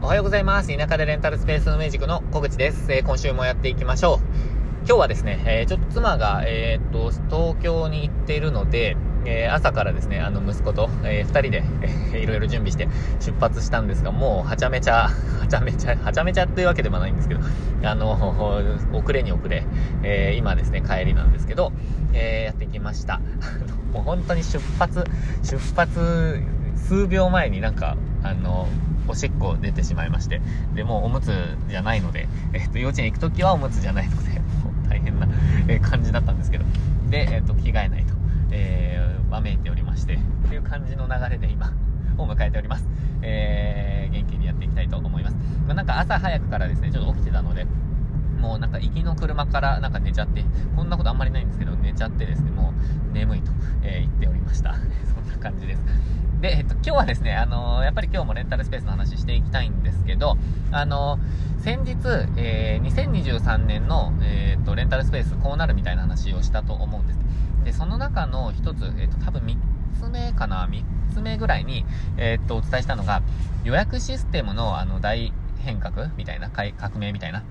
[0.00, 0.74] おはようございます。
[0.74, 2.90] 田舎でレンタルスペースのミュージックの小口です。
[2.92, 4.18] えー、今週もやっていきましょう。
[4.86, 12.88] 今日はですね、えー、ちょっと妻が、えー、っと、東京に行っているので、え朝からですね、あの、息子と、えー、2人で、えー、いろいろ準備して
[13.18, 15.08] 出発したんですが、もう、はちゃめちゃ、
[15.40, 17.40] はちゃめちゃ、はちゃめちゃっていうわけではないんですけど、
[17.82, 18.12] あの、
[18.92, 19.64] 遅れに遅れ、
[20.04, 21.72] え今ですね、帰りなんですけど、
[22.12, 23.20] えやってきました。
[23.92, 25.04] もう本当に出発、
[25.42, 26.40] 出発、
[26.76, 28.68] 数秒前になんか、あの、
[29.08, 30.40] おしっこ出てしまいまして、
[30.74, 31.32] で、もうおむつ
[31.68, 35.28] じゃないので、えっと、幼稚園行くときはおむつじゃないので、もう大変な、
[35.68, 36.64] え感じだったんですけど、
[37.10, 38.14] で、えっと、着替えないと、
[38.50, 40.18] えー、わめいておりまして、
[40.48, 41.72] という感じの流れで今、
[42.18, 42.86] を迎えております。
[43.22, 45.36] えー、元気にやっていきたいと思います。
[45.66, 47.66] まあ、なんか朝早くからですね、ちょっと起きてたので、
[48.38, 50.44] もうなんか行きの車からなんか寝ちゃって、
[50.76, 52.72] こんなことあんまりないんですけど、寝ちゃってですね、も
[53.10, 53.50] う眠いと、
[53.82, 54.74] えー、言っておりました。
[55.14, 55.84] そんな感じです。
[56.40, 60.36] で、えっと、今日はですね、あのー、やっぱり今日もレンタルスペースの話していきたいんですけど、
[60.70, 61.96] あのー、先日、
[62.36, 67.18] えー、2023年の、えっと、レンタルスペースこうなるみたいな話をしたと思うんです。
[67.64, 69.56] で、その中の一つ、えっと、多分3
[70.00, 71.84] つ目かな、3つ目ぐらいに、
[72.16, 73.22] えっと、お伝えしたのが、
[73.64, 77.42] 予約システムの、あの、大変革みたいな、革命みたいな、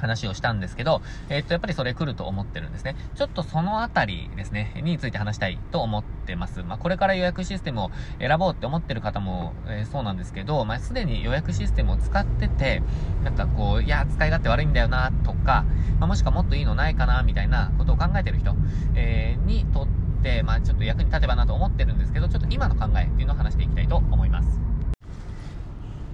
[0.00, 2.96] 話をしたんですけど、えー、っと、やっぱりそれ来ると思ってるんですね。
[3.14, 6.62] ちょっとそのあたりですね、について話したいと思ってます。
[6.62, 12.82] まあ、これから予約システムを選ぼうって思ってる方も、えー、そうなんですけど、まあ、すでに予約システムを使ってて、
[13.24, 15.64] なんかこう、いや、使い勝手悪いんだよな、とか、
[15.98, 18.54] まあ、もしくはもっといいのないかな、みたいなことを考えてる人、
[18.94, 19.86] えー、にとっ
[20.22, 24.69] て、まあ、ちょっと役に立てばなと思ってるんですけど、ちょっと今の考えっていうのを話していきたいと思います。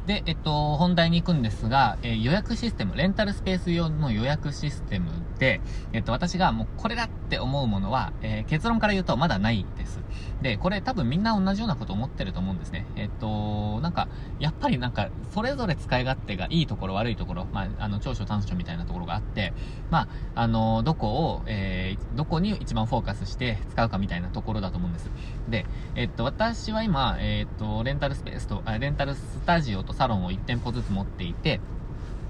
[0.06, 5.60] で、えっと、本題に行くんですが、えー、予約システム、レンタルスペース用の予約システム、え
[5.98, 10.00] っと、私がもうこれだって思うものは、えー、結論から言うとまだないです。
[10.42, 12.86] で、これ多分みんな同じようなこと思ってると思うんですね。
[12.96, 19.52] えっと、なんか、やっぱりなんか、それぞれ使い勝手がいいところ、悪いところ、まあ、あの、長所短所みたいなところがあって、
[19.90, 25.10] まあ、あの、どこを、えー、どこに一番フォーカスして使うかみたいなところだと思うんです。
[25.48, 31.60] で、えっと、私は今、えっと、レンタルスペースと、レンタルスタジオとサロンを1店舗ずつ持っていて、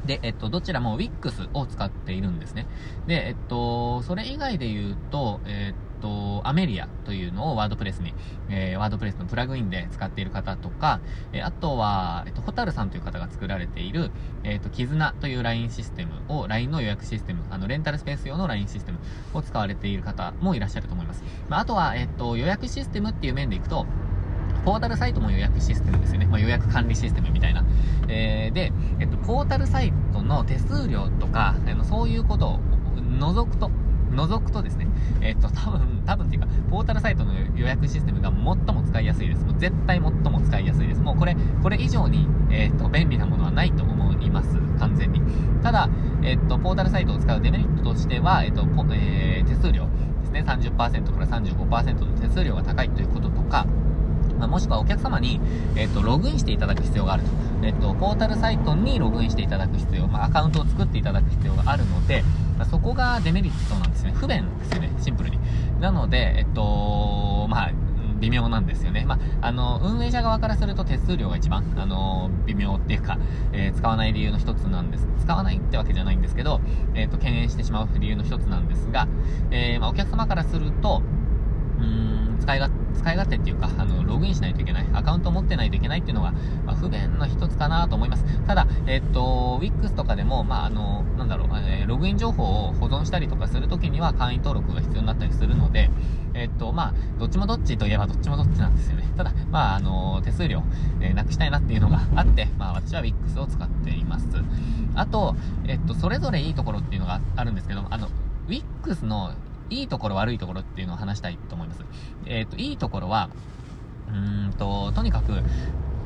[0.07, 2.67] で、えっと、どちらも Wix を使っているんですね。
[3.07, 8.15] で、えっと、それ以外で言うと、えっと、アメリアというのをワードプレスに、
[8.49, 11.01] えー、ワードプレスのプラグインで使っている方とか、
[11.33, 14.11] えー、あとは、えっと、ホタルさんという方が作られている、
[14.45, 18.99] えっと、キズナという LINE システムを、LINE の予約システム、あの、レンタルスペース用の LINE システム
[19.35, 21.25] を使われている方もいらっしゃると思います。
[21.49, 23.87] まあ、あとは、えっと、予約システムっていう面でいくと、
[24.67, 26.27] ポータルサイトも予約システムですよね。
[26.27, 27.65] まあ、予約管理システムみたいな。
[28.09, 32.61] えー、で、えっと、ポータルサイトの手数料とか、あのそういうことを
[33.21, 33.71] 除くと、
[34.11, 34.89] 除くとですね、
[35.21, 38.43] えっと、多分、多分っていうか、ポータルサイトの予約システムが最
[38.75, 39.45] も使いやすいです。
[39.45, 41.01] もう絶対最も使いやすいです。
[41.01, 44.59] もうこれ、これ以上に、えっと、便利なものはないと思います。
[44.81, 45.23] 完全に。
[45.63, 45.89] ただ、
[46.25, 48.63] えっと、ポータルサイトを使うデメリットとしては、えっと、
[48.93, 49.87] えー、手数料
[50.23, 50.43] ですね。
[50.45, 53.65] 30%から35%の手数料が高いということとか、
[54.39, 55.41] まあ、もしくはお客様に、
[55.77, 57.31] えっ、と、ログインしていただく必要があると。
[57.63, 62.23] えっ、と、ポータルサイトにログインしていただく必要、まあ、アカウントを作っていただく必要があるので、
[62.59, 64.13] まあ、そこがデメリットなんですね。
[64.15, 65.39] 不便ですよね、シンプルに。
[65.81, 67.73] なので、えっと、まあ、
[68.21, 69.05] 微妙なんですよね。
[69.07, 73.19] まあ、あの、運営者側からすると手数料が一番、あの、微妙っていうか、
[73.53, 75.07] えー、使わない理由の一つなんです。
[75.21, 76.61] 使わないってわけじゃないんですけど、
[76.95, 79.07] えっ、ー、と、懸念してしまう理由の一つなんですが、
[79.51, 81.03] えー、まあ、お客様からすると、
[81.79, 86.33] うーん、使い勝手使い勝手っていうか、あの、ログインしないといけない、アカウント持ってないといけないっていうのが、
[86.65, 88.25] まあ、不便の一つかなと思います。
[88.47, 95.91] ただ、えっと、Wix とかでも、まあ、あの、なんだろう、えー、ログイン情報を保存したりとかするときには会員登録が必要になったりするので、
[96.35, 99.09] えっと、まあ、どっちもどっちといえばどっちもどっちなんですよね。
[99.17, 100.63] ただ、まあ、あの、手数料、
[101.01, 104.27] えー、なくしたいなっていうのがあって、まあ、私は Wix を使っています。
[104.95, 105.37] あと、
[105.67, 108.09] えっと、それぞれいいところっていうのがあるんですけど、あの、
[108.49, 109.33] Wix の
[109.71, 111.83] いいところ悪いところっていうのを話したいと思います。
[112.27, 113.31] えっ、ー、と、いいところは、
[114.09, 115.37] うーんと、とにかく、う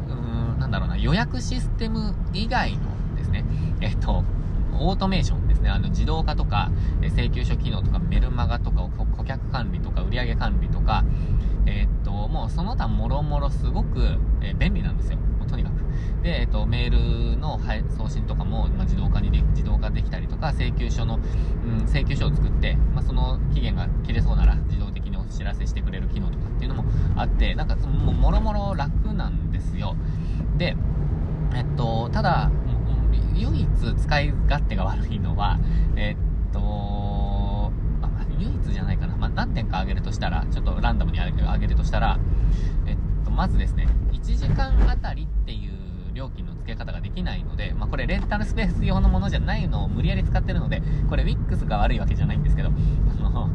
[0.09, 3.45] ーん、なんだろうな、予約システム以外のですね、
[3.81, 4.25] えっ、ー、と、
[4.79, 5.69] オートメーションですね。
[5.71, 6.71] あの、自動化とか、
[7.03, 11.05] え請求書機能とか、メルマガとか、顧客管理とか、売上管理とか、
[11.67, 15.19] えっ、と、もうその他もろもろすごく、え便利なんですよ。
[15.39, 15.75] もうとにかく。
[16.23, 17.59] で、えっ、と、メールの
[17.97, 21.19] 送信とかも、ま、自動化にで、自動化できたりとか、請求書の、
[21.65, 29.97] うん、請求書を作って、まあ、その期限が切れそうなら、自動的にお知らせしてくれる機能とかっていうのもあって、なんか、もう、もろもろ楽なんですよ。
[30.59, 30.77] で、
[31.55, 32.51] えっと、ただ、
[33.35, 35.59] 唯一使い勝手が悪いのは、
[35.97, 39.17] えっと、あ、唯一じゃないかな。
[39.17, 42.19] まあ、何点か挙げるとしたら、ちょっとランダムに挙げるとしたら、
[42.87, 45.70] えっと、まずですね、1時間あたりっていう
[46.21, 53.49] 料金の付け方ができないので、まあ、これレンタルスペース用のものじゃないのを無理やり使ってるので、これ WIX が悪いわけじゃないんですけど、あの、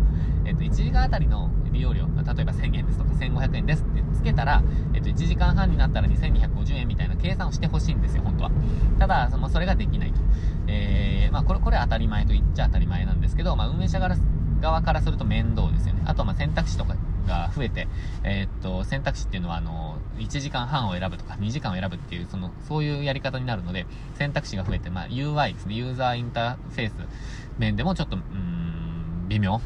[0.45, 4.63] えっと、1時間あたりの利用料、例えば1000円ですとか1500円ですってつけたら、
[4.95, 8.51] えっと、1時間半になったら2250円みたいな計算をしてほしいんですよ、本当は。
[8.97, 10.21] ただ、その、それができないと。
[10.67, 16.01] えー、まあ、これ、これ当たり前と言っちゃ当たり前なんですけど、まあ、運営者側からすると面倒ですよね。
[16.05, 16.95] あと、ま、選択肢とか
[17.25, 17.87] が増えて、
[18.23, 23.85] えー、っと、選択肢っていうのは、あの、1時間半を選ぶとか、2時間を選ぶっていう、その、そういうやり方になるので、
[24.15, 26.93] 選択肢が増えて、まあ、UI ですね、ユーザーインターフェース
[27.57, 29.61] 面でもちょっと、うん、微妙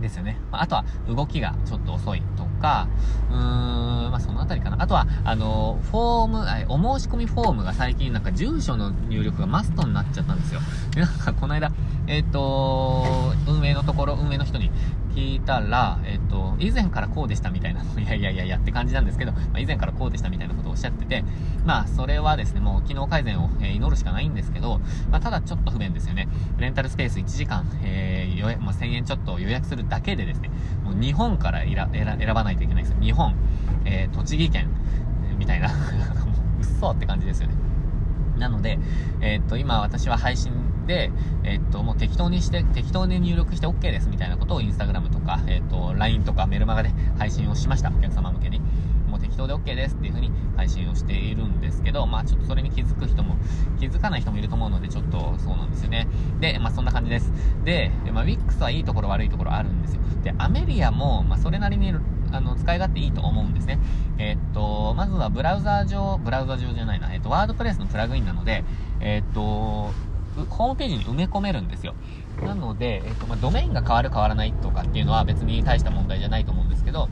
[0.00, 0.38] ですよね。
[0.52, 2.88] まあ、あとは、動きがちょっと遅いとか、
[3.30, 4.80] うーん、まあ、そのあたりかな。
[4.80, 10.60] あとは、あの、フォーム、お申し込みフォームが最近なんか住所の入力がマストになっちゃったんですよ。
[10.94, 11.72] で、なんかこの間、
[12.08, 13.04] えっ、ー、と、
[13.46, 14.70] 運営のところ、運営の人に
[15.14, 21.22] 聞いたら、えっ、ー、と、以前からこうでしたみたいなの、 いやいやいやいやって感じなんですけど、まあ、以前からこうでしたみたいなことをおっしゃってて、
[21.66, 26.28] まあ、それはですね、もう機能改善を、え、祈るしかないんですけど、まあ、ただちょっと不便ですよね。
[26.56, 30.50] レンタルスペース1時間、えー、予約、もう1000円ちょっと予約するだけでですね、
[30.82, 32.96] もう日本から選ばないといけないですよ。
[33.02, 33.34] 日本、
[33.84, 34.68] えー、栃木県、
[35.38, 35.74] みたいな、 も
[36.58, 37.54] う、っそって感じですよね。
[38.38, 38.78] なので、
[39.20, 40.52] えー、と、今私は配信
[40.88, 41.12] で、
[41.44, 47.90] え、っと、もう適当にして、適当に入力して OK ですみたいなことをインスタグラムとか、え、っと、LINE とかメルマガで配信をしました。
[47.90, 48.60] お客様向けに。
[49.06, 53.36] もう適当で OK ですっていう風に配信をしているんですけど、まあちょっとそれに気づく人も、
[53.78, 56.08] 気づかない人もいると思うので、ちょっとそうなんですよね。
[56.40, 57.32] で、まあそんな感じです。
[57.64, 60.02] で、まあ WIX はいいところ悪いところあるんですよ。
[60.22, 61.92] で、アメリアも、まあそれなりに
[62.32, 63.78] あの、使い勝手いいと思うんですね。
[64.18, 68.64] えー、っと、まずはブラウザー上、ブラウザ上じゃないな、えー、っと、ワードプレスのプラグインなので、
[69.00, 69.92] えー、っと、
[70.46, 71.94] ホームページに埋め込めるんですよ。
[72.44, 77.08] なので、えっと、まあ、ドメインが変わる変わらないとかっていうのは別に大した問題じゃないと思うんですけど、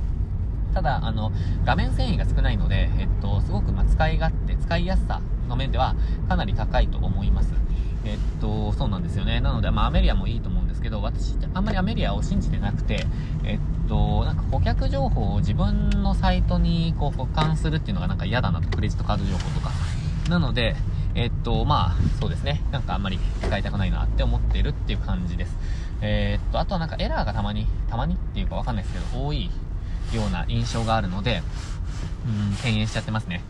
[0.75, 1.32] ただ、あの、
[1.64, 5.94] 画面遷移が少ないので、えっと、すごく、ま、使い勝手、使いやすさの面では
[6.28, 7.55] かなり高いと思います。
[8.05, 9.40] えっと、そうなんですよね。
[9.40, 13.05] なので、まあ、アメリアもいいと思うんですけど、私ってあんまりアメリアを信じてなくて、
[13.44, 13.58] えっ
[13.88, 19.70] と、なんか顧客情報を自分のサイトにこう保管するっていうのがなんか嫌だなと、クレジットカード情報とか。
[20.28, 20.76] なので、
[21.17, 22.63] えっと、まあ、そうですね。
[22.71, 25.57] なんかあんまり使いたくないなって思っているっていう感じです。
[26.03, 29.47] えー、っと、あとはなんかエラーがたまに、たまにっていうかわかんないですけど、多い
[30.13, 31.43] ような印象があるので、
[32.27, 33.41] うん、敬遠しちゃってますね。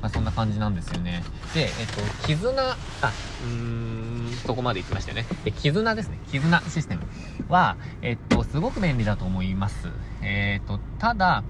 [0.00, 1.24] まあ、そんな感じなんですよね。
[1.52, 5.26] で、えっと、絆、あ、うーん、そこまで行きましたよね。
[5.44, 6.18] で、絆ですね。
[6.30, 7.02] 絆システム
[7.48, 9.88] は、えっと、すごく便利だと思います。
[10.22, 11.42] えっと、ただ、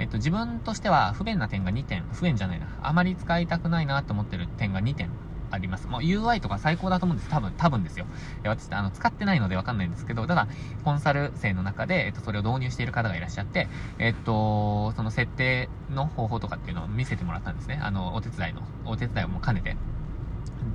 [0.00, 2.66] えっと、自分としては不便な点が2点、不便じゃないな。
[2.82, 5.10] あまり使いたくないなと思ってる点が2点
[5.50, 5.88] あります。
[5.88, 7.28] もう UI とか最高だと思うんです。
[7.28, 8.06] 多分、多分ですよ。
[8.44, 10.48] 私、あの、使ってないのでわかんないんですけど、ただ、
[10.84, 13.68] コンサル生の中で、えっと、それを導入している方がいらっしゃって、
[13.98, 17.78] えっと、その設定の方法とかっていうのを見せてもらったんですね。
[17.82, 19.76] あの、お手伝いの、お手伝いをもう兼ねて。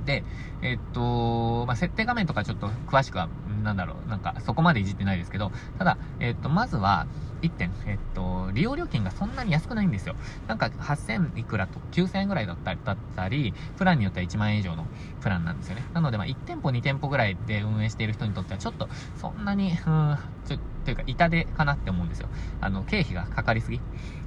[0.04, 0.22] で、
[0.62, 3.28] えっと、まあ、設定画面とかちょっと詳しくは、
[3.66, 7.06] なんだろう、なんかそこまでいじってないですけど、ただ、えっと、まずは、
[7.42, 10.14] 1点、えっと、利用料金がそんなに安くないんですよ。
[10.48, 14.86] なんか8000いくらと9000円ぐらいだっただったり、プランによっては1万円以上の
[15.20, 15.84] プランなんですよね。
[15.92, 22.28] なので、まあ、1店舗2店舗ぐらいで運営している人にとってはちょっとそんなに、うん、ちょ、というか痛手かなって思うんですよ。
[22.60, 23.80] あの、経費がかかりすぎ。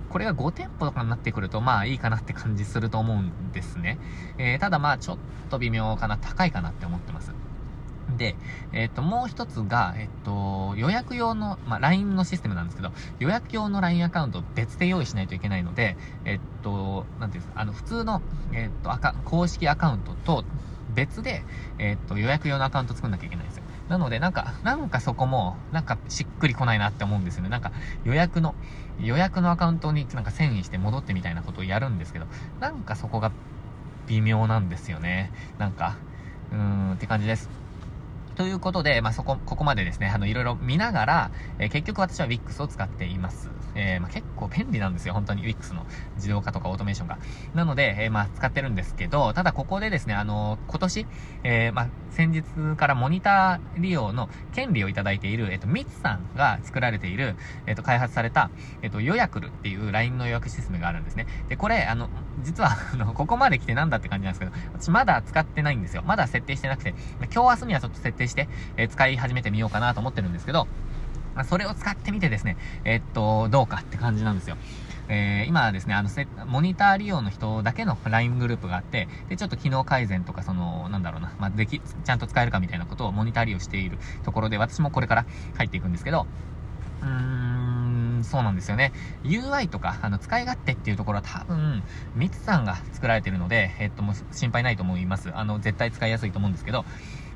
[0.10, 4.00] これが5店舗とかになってくると、まあいいかなって感じすると思うんですね。
[4.38, 5.18] えー、ただまあちょっ
[5.50, 7.32] と微妙かな、高いかなって思ってます。
[8.20, 8.36] で、
[8.74, 18.22] えっ、と、もう一つが、えっ、と、予約用の、まあ、LINE のシステムなんですけど、予約用の LINE アカウントを別で用意しないといけないので、えっ、と、なんていうんですか、あの、普通の、
[18.54, 20.44] えっと、赤、公式アカウントと
[20.94, 21.44] 別で、
[21.80, 23.64] えっと、予約用のアカウント作んなきゃいけないんですよ。
[23.88, 27.50] なので、なんか、なんかそこも、なんかしっくりこないなって思うんですよね。
[27.50, 27.72] なんか、
[28.04, 28.54] 予約の、
[29.02, 32.26] 予約のアカウントになんか遷移して戻ってみたいなことをやるんですけど、
[32.60, 33.32] なんかそこが
[34.08, 35.32] 微妙なんですよね。
[35.58, 35.98] なんか、
[36.52, 37.59] うーんって感じです。
[38.40, 43.50] ということで、まあ、そこ、ここまでですね、あの、いろいろ見ながら、えー、結局私は Wix を使っています。
[43.76, 47.18] えー、まあ、結構便利なんですよ、本当に Wix の自動化とかオートメーションが。
[47.54, 51.06] なので、えー、まあ、使ってるんですけど、ただここでですね、あの今年、
[51.44, 52.44] えまあ、先日
[52.78, 57.36] からモニター利用の権利をいただいている、えっと、ミツさんが作られている、
[57.68, 58.50] えっと、開発された、
[58.82, 61.28] えっと、予約るっていう LINE の予約システムがあるんですね。
[61.50, 62.10] で、これ、あの、
[62.42, 66.04] 実は、あの、ここまで来てなんだって感じなんですけど、私まだ使ってないんですよ。
[66.06, 70.68] まだ設定してなくて、今日明日にはちょっと設定して、えー、使い始めてみようかなと思ってるんですけど、
[71.36, 74.58] まあ、それを使ってみてですね、えー、っと、どうかって感じなんですよ。
[75.12, 76.10] えー、今ですね、あの、
[76.46, 85.26] モニター利用の人だけの LINE グループがあって、で、ちょっと機能改善とか、その、なんだろうな、まあ、でき、ちゃんと使えるかみたいなことをモニター利用しているところで、私もこれから
[85.58, 86.28] 入っていくんですけど、
[87.02, 88.92] うー、ん、そうなんですよね。
[89.24, 91.84] UI とか、あの、使い勝手っていうところは多分、
[92.16, 95.32] ミツさんが作られてるので、えっと、もう心配ないと思います。
[95.34, 96.86] あの、絶対使いやすいと思うんですけど、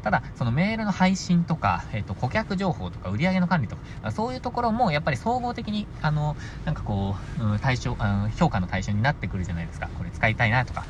[0.04, 9.90] ただ、そのメールの配信とか、えっ、と、顧客情報とか売上の管理とか、そういうところもやっぱり総合的に、あの、なんかこう、うん、対象、あの評価の対象になってくるじゃないですか。
[9.98, 10.86] これ使いたいなとか。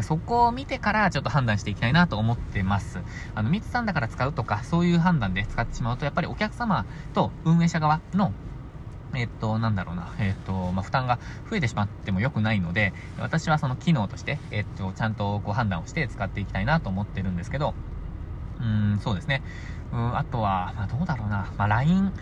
[0.00, 3.00] そこを見てからちょっと判断していきたいなと思ってます。
[3.34, 8.32] あの、ミツさんだから使うとか、そういう判断で使ってしまうと、やっぱりお客様と運営者側の
[9.14, 11.18] えっと、なんだろうな、えっと、まあ、負担が
[11.50, 17.74] 増えてしまっても良くないので、私はその機能として、えっと、ちゃんとこう判断をして使っていきたいなと思ってるんですけど、
[18.62, 18.64] う
[18.96, 19.42] ん、そうですね。
[19.92, 22.12] うん、あとは、まあ、どうだろうな、まあ、LINE、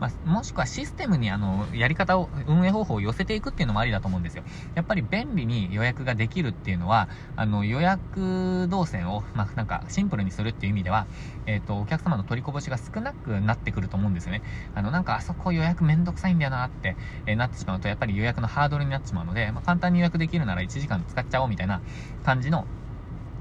[0.00, 4.42] まあ、もしくはシステムにあの、やり方を、運営方法を寄せていくっていうのもありだと思うんですよ。
[4.74, 11.06] やっぱり便利に予約ができるっていうのは、あの、予約動線を、まあ、なんか、シンプルにするっていう意味では、
[11.44, 14.42] えっ、ー、と、お客様の取りこぼしが少なくなってくると思うんですよね。
[14.74, 21.82] あの、なんか、あそこ予約めんどくさいんだよなって、えー、なってしまうと、やっぱり予約のハードルになってしまうので、まあ、簡単に予約できるなら1時間使っちゃおうみたいな
[22.24, 22.66] 感じの、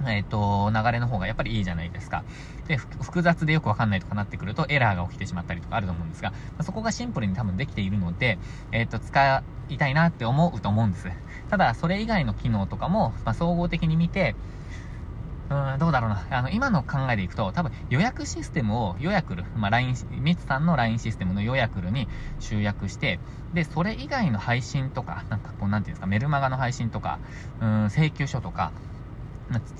[0.07, 2.23] えっ、ー、と、流れの方がやっぱりいいじゃないですか。
[2.67, 8.37] で、複雑でよくわかんないとかなってくるとエラーが起きてしまったりとかあると思うんですが、まそこがシンプルに多分できているので、
[8.71, 11.07] えっ、ー、と、使いたいなって思うと思うんです。
[11.49, 14.35] ただ、それ以外の機能とかも、まあ、総合的に見て、
[15.49, 16.27] うん、どうだろうな。
[16.29, 22.07] あの、今の考えでいくと、多分予約システムを予約る、まあ、LINE、ミツさんの LINE システムの予約るに
[22.39, 23.19] 集約して、
[23.53, 27.17] で、それ以外の配信とか、なんかこう、なんていうんですか、メルマガの配信とか、
[27.61, 28.71] うん、請求書とか、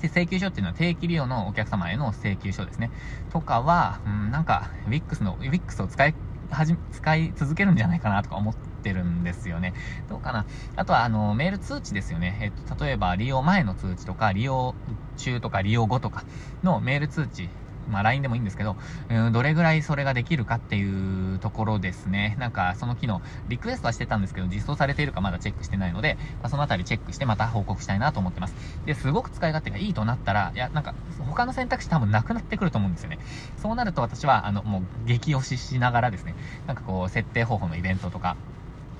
[0.02, 2.90] 請求書っていうのは定期利用のお客様への請求書ですね。
[3.30, 6.14] とかは、うん、なんか、WIX の、WIX を使い、
[6.50, 9.74] はじ、使い続けるんじゃないかなとか思ってるんですよね。
[10.08, 10.46] どうかな。
[10.74, 12.38] あとは、あの、メール通知ですよね。
[12.42, 14.74] えっと、例えば、利用前の通知とか、利用
[15.16, 16.24] 中とか、利用後とか
[16.62, 17.48] のメール通知
[17.90, 18.76] まあ LINE でもいいんですけど、
[19.08, 22.36] うん、どれぐらいそれができるかっていうところですね。
[22.38, 28.54] なんかその機能、リクエストはしてたんですけど、実装されているかまだチェックしてないので、まあ、そのあたりチェックしてまた報告したいなと思ってます。
[28.86, 33.18] で、すごく使い勝手がいいとなったら、いや、なんか他の選択肢多分なくなってくると思うんですよね。
[33.56, 36.34] そうなると私は、あの、もう激推ししながらですね、
[36.66, 38.36] なんかこう、設定方法のイベントとか、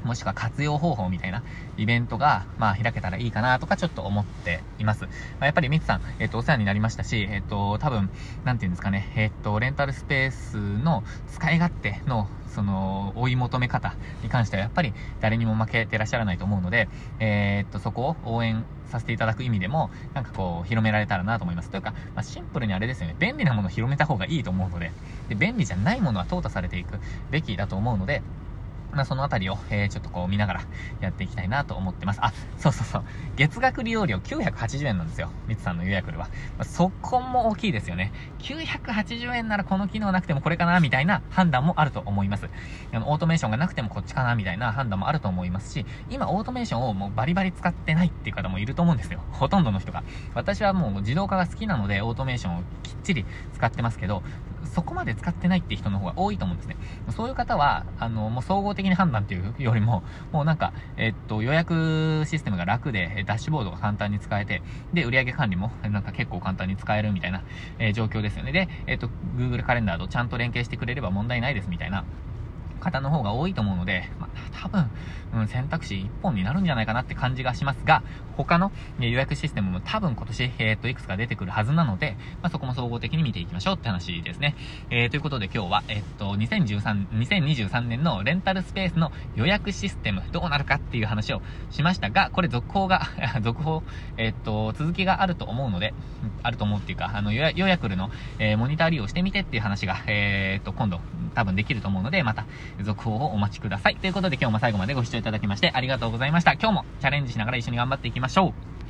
[0.04, 1.42] もしくは活用方法みたいな
[1.76, 5.04] イベントが、まあ、開けたらいいかなとかちょっと思っています。
[5.04, 5.08] ま
[5.40, 8.10] あ、やっぱりミツさん、えっ、と、お世話になりましたし、えっ、と、多分、
[8.44, 16.88] なんていうんですかね、えっ、と、レンタルスペースの使い勝手の、その、追い求め方に関してはやっぱり誰にも負けてらっしゃらないと思うので、
[17.20, 21.70] えっと、そこを応援させていただく意味でも、なんかこう、広められたらなと思います。
[21.70, 24.92] というか、まあ、シンプルにあれですよね、便利なものを広めた方がいいと思うので、
[25.28, 26.98] で、便利じゃないものは淘汰されていく
[27.30, 28.22] べきだと思うので、
[28.92, 30.60] まあ、そのあたりを、えー、ちょっとこう見ながら
[31.00, 32.20] やっていきたいなと思ってます。
[32.22, 33.04] あ、そうそうそう。
[33.36, 35.30] 月額利用料980円なんですよ。
[35.46, 36.26] ミツさんの予約では。
[36.58, 38.12] まあ、そこも大きいですよね。
[38.40, 42.48] 980円ならこの機能なくてもこれかなみたいな判断もあると思います。
[42.92, 49.20] あの、オートメーションがなくてもこっちかなみたいな判断もあると思いますし、今オートメーションをもうバリバリ使ってないっていう方もいると思うんですよ。
[49.32, 50.02] ほとんどの人が。
[50.34, 54.22] 私はもう自動化が好きなのでオートメーションをきっちり使ってますけど、
[54.64, 56.76] そこまで使ってないって人の方が多いと思うんですね。
[57.10, 60.02] そういう方は、あの、もう総合的に判断っていうよりも、
[60.32, 64.62] もうなんか、えっと、予約システムが楽で、ダッシュボードが簡単に使えて、
[64.92, 67.42] で、売上管理もなんか結構簡単に使えるみたいな、
[67.78, 68.52] えー、状況ですよね。
[68.52, 72.04] で、えっと、Google カレンダーとちゃんと連携してくれれば問題ないですみたいな、
[72.80, 74.90] 方の方が多いと思うので、まあ、多分、
[75.34, 78.02] うん、選択肢1本になるんじゃないかなって感じがしますが、
[78.36, 84.56] 他の予約システムも多分今年、えっ、ー、と、いくつか出てくるはずなので、まあ、そこも総合的に見ていきましょうって話ですね。
[84.90, 93.02] えー、ということで今日は、えっ、と、2013、2023年のレンタルスペースの予約システムどうなるかっていう話をしましたが、これ続報が
[93.42, 93.82] 続報、
[94.16, 95.94] えっ、と、続きがあると思うので、
[96.42, 101.00] あると思うっていうか、あの、予約の、えー、モニター利用してみてっていう話が、えっ、と、今度
[101.34, 102.46] 多分できると思うので、また
[102.82, 103.96] 続報をお待ちください。
[103.96, 106.52] ということで今日も最後までご視聴いただきましてありがとうございました。
[106.54, 108.80] 今日もチャレンジしながら一緒に頑張っていきましょう。